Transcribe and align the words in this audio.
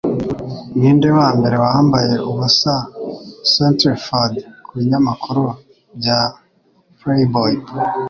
Ninde 0.77 1.07
wambere 1.17 1.55
wambaye 1.65 2.15
ubusa 2.29 2.73
centrefold 3.53 4.35
kubinyamakuru 4.65 5.43
bya 5.99 6.19
Playboy 6.99 7.53